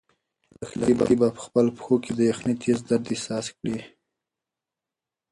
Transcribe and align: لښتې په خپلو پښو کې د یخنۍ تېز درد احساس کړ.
لښتې 0.79 1.15
په 1.19 1.27
خپلو 1.45 1.69
پښو 1.77 1.95
کې 2.03 2.11
د 2.15 2.19
یخنۍ 2.31 2.55
تېز 2.63 2.79
درد 2.89 3.05
احساس 3.13 3.45
کړ. 3.57 3.69